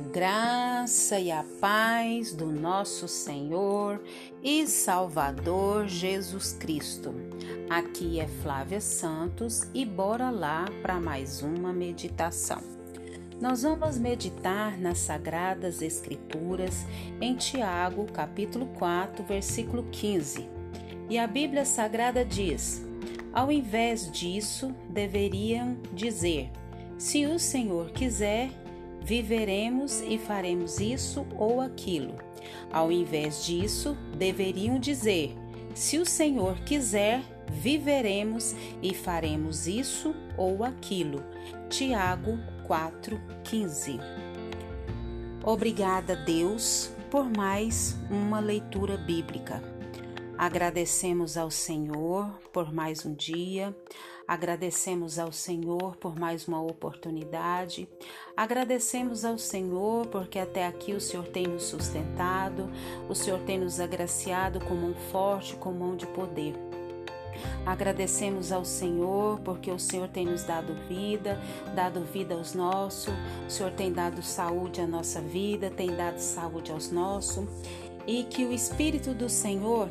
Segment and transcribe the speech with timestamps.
[0.00, 4.02] graça e a paz do nosso Senhor
[4.42, 7.14] e Salvador Jesus Cristo.
[7.68, 12.60] Aqui é Flávia Santos e bora lá para mais uma meditação.
[13.40, 16.84] Nós vamos meditar nas sagradas escrituras
[17.20, 20.48] em Tiago, capítulo 4, versículo 15.
[21.08, 22.84] E a Bíblia Sagrada diz:
[23.32, 26.50] Ao invés disso, deveriam dizer:
[26.98, 28.50] Se o Senhor quiser,
[29.02, 32.14] viveremos e faremos isso ou aquilo.
[32.72, 35.36] Ao invés disso, deveriam dizer:
[35.74, 41.22] se o Senhor quiser, viveremos e faremos isso ou aquilo.
[41.68, 43.98] Tiago 4:15.
[45.42, 49.69] Obrigada, Deus, por mais uma leitura bíblica.
[50.40, 53.76] Agradecemos ao Senhor por mais um dia,
[54.26, 57.86] agradecemos ao Senhor por mais uma oportunidade,
[58.34, 62.70] agradecemos ao Senhor porque até aqui o Senhor tem nos sustentado,
[63.06, 66.54] o Senhor tem nos agraciado com mão forte, com mão de poder.
[67.66, 71.38] Agradecemos ao Senhor porque o Senhor tem nos dado vida,
[71.74, 73.12] dado vida aos nossos,
[73.46, 77.44] o Senhor tem dado saúde à nossa vida, tem dado saúde aos nossos.
[78.06, 79.86] E que o Espírito do Senhor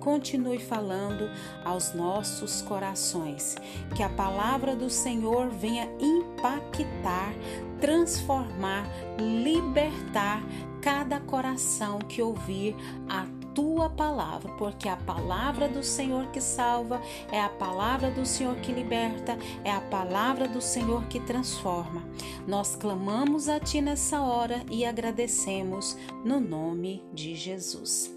[0.00, 1.30] continue falando
[1.64, 3.56] aos nossos corações.
[3.94, 7.32] Que a palavra do Senhor venha impactar,
[7.80, 8.86] transformar,
[9.18, 10.42] libertar
[10.80, 12.74] cada coração que ouvir
[13.08, 13.26] a
[13.58, 17.02] tua palavra, porque a palavra do Senhor que salva,
[17.32, 22.04] é a palavra do Senhor que liberta, é a palavra do Senhor que transforma.
[22.46, 28.16] Nós clamamos a ti nessa hora e agradecemos no nome de Jesus.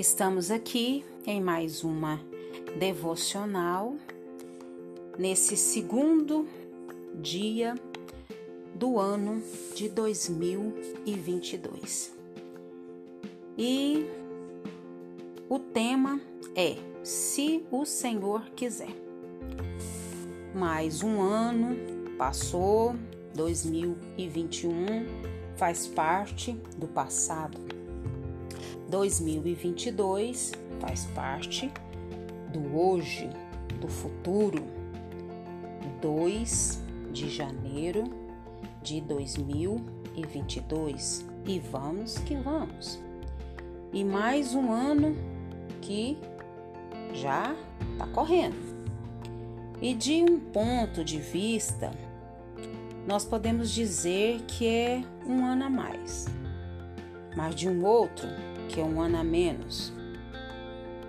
[0.00, 2.18] Estamos aqui em mais uma
[2.78, 3.96] devocional,
[5.18, 6.48] nesse segundo
[7.16, 7.74] dia
[8.74, 9.42] do ano
[9.74, 12.16] de 2022.
[13.58, 14.06] E
[15.50, 16.18] o tema
[16.56, 18.96] é Se o Senhor quiser.
[20.54, 21.76] Mais um ano
[22.16, 22.96] passou,
[23.34, 25.04] 2021
[25.56, 27.79] faz parte do passado
[28.90, 31.72] 2022 faz parte
[32.52, 33.30] do hoje,
[33.80, 34.62] do futuro.
[36.02, 38.04] 2 de janeiro
[38.82, 42.98] de 2022 e vamos que vamos.
[43.92, 45.14] E mais um ano
[45.82, 46.16] que
[47.12, 47.54] já
[47.92, 48.56] está correndo.
[49.80, 51.92] E de um ponto de vista,
[53.06, 56.26] nós podemos dizer que é um ano a mais.
[57.36, 58.28] Mas de um outro,
[58.68, 59.92] que é um ano a menos.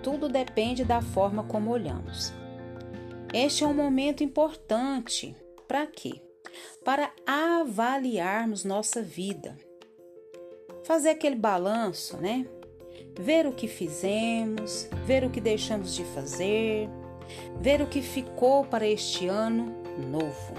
[0.02, 2.32] Tudo depende da forma como olhamos.
[3.32, 5.34] Este é um momento importante.
[5.66, 6.20] Para quê?
[6.84, 9.56] Para avaliarmos nossa vida.
[10.84, 12.46] Fazer aquele balanço, né?
[13.18, 16.88] Ver o que fizemos, ver o que deixamos de fazer,
[17.60, 19.72] ver o que ficou para este ano
[20.10, 20.54] novo.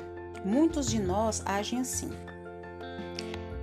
[0.45, 2.11] muitos de nós agem assim.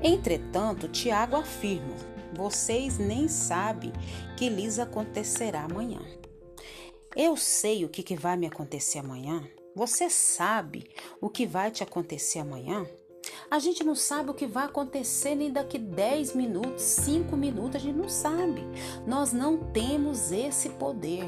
[0.03, 1.95] Entretanto, Tiago afirma:
[2.33, 3.93] vocês nem sabem
[4.35, 6.01] que lhes acontecerá amanhã.
[7.15, 9.47] Eu sei o que, que vai me acontecer amanhã.
[9.73, 10.89] Você sabe
[11.21, 12.85] o que vai te acontecer amanhã?
[13.49, 17.79] A gente não sabe o que vai acontecer nem daqui 10 minutos, 5 minutos, a
[17.79, 18.63] gente não sabe.
[19.05, 21.23] Nós não temos esse poder.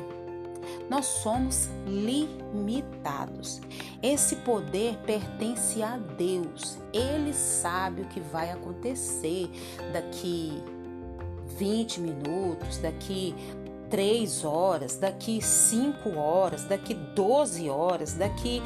[0.89, 3.61] Nós somos limitados.
[4.01, 6.77] Esse poder pertence a Deus.
[6.93, 9.49] Ele sabe o que vai acontecer
[9.93, 10.61] daqui
[11.57, 13.35] 20 minutos, daqui
[13.89, 18.61] 3 horas, daqui 5 horas, daqui 12 horas, daqui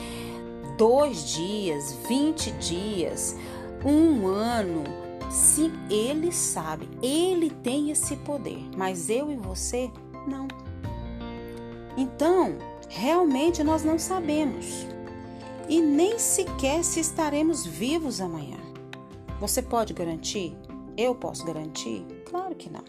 [0.78, 3.36] dois dias, 20 dias,
[3.86, 4.84] um ano.
[5.30, 9.90] Sim, ele sabe, ele tem esse poder, mas eu e você
[10.28, 10.48] não.
[11.98, 14.86] Então, realmente nós não sabemos
[15.68, 18.58] e nem sequer se estaremos vivos amanhã.
[19.40, 20.56] Você pode garantir?
[20.96, 22.06] Eu posso garantir?
[22.26, 22.84] Claro que não.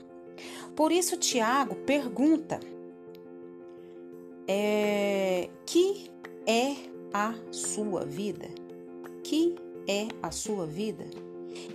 [0.77, 2.61] Por isso, Tiago pergunta:
[4.47, 6.11] é, que
[6.47, 6.77] é
[7.15, 8.49] a sua vida?
[9.23, 9.55] Que
[9.89, 11.05] é a sua vida?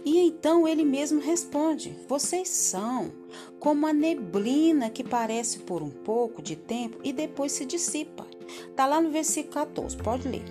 [0.04, 3.14] E então ele mesmo responde: Vocês são
[3.58, 8.28] como a neblina que parece por um pouco de tempo e depois se dissipa.
[8.70, 10.44] Está lá no versículo 14, pode ler.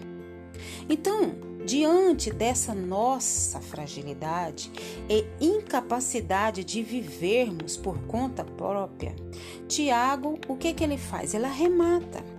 [0.89, 1.35] Então,
[1.67, 4.73] diante dessa nossa fragilidade
[5.11, 9.15] e incapacidade de vivermos por conta própria,
[9.67, 11.35] Tiago, o que, que ele faz?
[11.35, 12.38] Ele arremata.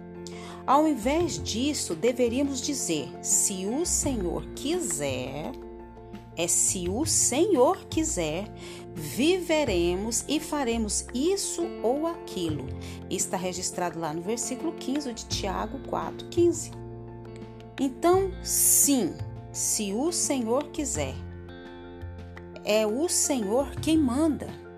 [0.70, 5.52] Ao invés disso, deveríamos dizer: se o Senhor quiser,
[6.38, 8.48] é se o Senhor quiser,
[8.94, 12.68] viveremos e faremos isso ou aquilo.
[13.10, 16.72] Está registrado lá no versículo 15 de Tiago 4:15.
[17.80, 19.16] Então, sim,
[19.52, 21.16] se o Senhor quiser,
[22.64, 24.69] é o Senhor quem manda.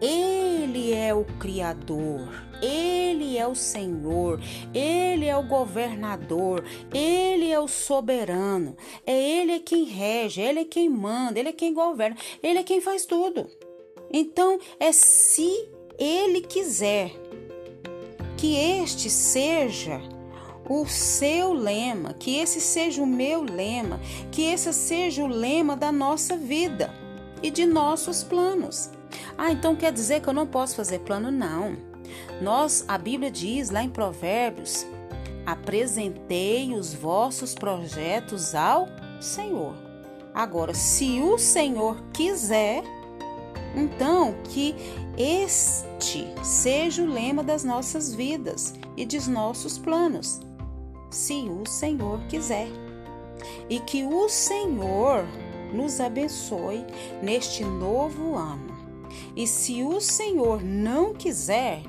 [0.00, 2.28] Ele é o Criador,
[2.62, 4.40] Ele é o Senhor,
[4.72, 6.64] Ele é o governador,
[6.94, 11.74] Ele é o soberano, é Ele quem rege, Ele é quem manda, Ele é quem
[11.74, 13.50] governa, Ele é quem faz tudo.
[14.12, 15.68] Então, é se
[15.98, 17.10] Ele quiser
[18.36, 20.00] que este seja
[20.68, 24.00] o seu lema, que esse seja o meu lema,
[24.30, 26.94] que esse seja o lema da nossa vida
[27.42, 28.90] e de nossos planos.
[29.36, 31.30] Ah, então quer dizer que eu não posso fazer plano?
[31.30, 31.76] Não.
[32.40, 34.86] Nós, a Bíblia diz lá em Provérbios:
[35.46, 38.88] apresentei os vossos projetos ao
[39.20, 39.74] Senhor.
[40.34, 42.82] Agora, se o Senhor quiser,
[43.74, 44.74] então que
[45.16, 50.40] este seja o lema das nossas vidas e dos nossos planos.
[51.10, 52.68] Se o Senhor quiser.
[53.70, 55.24] E que o Senhor
[55.72, 56.84] nos abençoe
[57.22, 58.77] neste novo ano
[59.36, 61.82] e se o Senhor não quiser,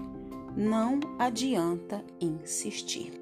[0.56, 3.14] não adianta insistir.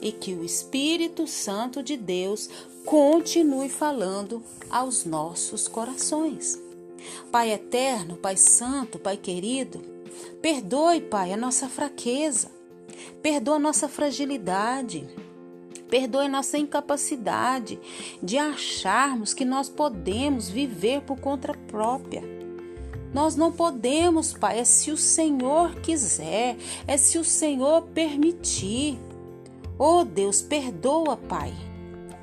[0.00, 2.50] E que o Espírito Santo de Deus
[2.84, 6.60] continue falando aos nossos corações.
[7.30, 9.80] Pai eterno, Pai santo, Pai querido,
[10.42, 12.50] perdoe, Pai, a nossa fraqueza,
[13.22, 15.08] perdoa a nossa fragilidade,
[15.88, 17.78] perdoe nossa incapacidade
[18.22, 22.39] de acharmos que nós podemos viver por conta própria
[23.12, 26.56] nós não podemos, Pai, é se o Senhor quiser,
[26.86, 28.98] é se o Senhor permitir.
[29.78, 31.52] Oh Deus, perdoa, Pai.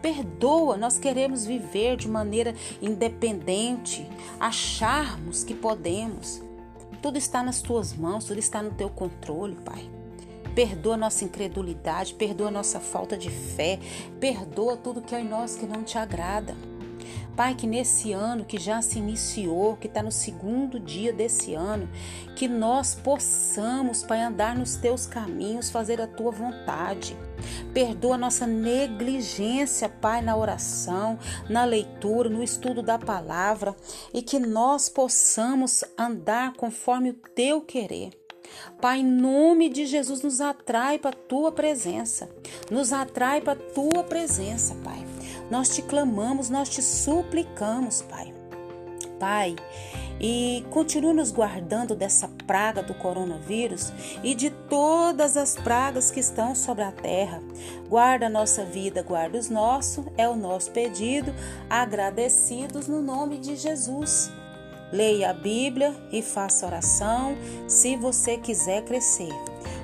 [0.01, 4.07] Perdoa, nós queremos viver de maneira independente,
[4.39, 6.41] acharmos que podemos.
[7.01, 9.89] Tudo está nas tuas mãos, tudo está no teu controle, Pai.
[10.55, 13.79] Perdoa nossa incredulidade, perdoa nossa falta de fé,
[14.19, 16.55] perdoa tudo que é em nós que não te agrada.
[17.37, 21.87] Pai, que nesse ano que já se iniciou, que está no segundo dia desse ano,
[22.35, 27.15] que nós possamos, Pai, andar nos teus caminhos, fazer a tua vontade.
[27.75, 33.75] Perdoa nossa negligência, Pai, na oração, na leitura, no estudo da palavra
[34.11, 38.09] e que nós possamos andar conforme o teu querer.
[38.81, 42.27] Pai, em nome de Jesus, nos atrai para a tua presença.
[42.71, 45.06] Nos atrai para a tua presença, Pai.
[45.49, 48.33] Nós te clamamos, nós te suplicamos, Pai.
[49.19, 49.55] Pai,
[50.19, 53.91] e continue nos guardando dessa praga do coronavírus
[54.23, 57.41] e de todas as pragas que estão sobre a terra.
[57.87, 61.33] Guarda a nossa vida, guarda os nossos, é o nosso pedido,
[61.69, 64.31] agradecidos no nome de Jesus.
[64.91, 67.35] Leia a Bíblia e faça oração
[67.67, 69.33] se você quiser crescer.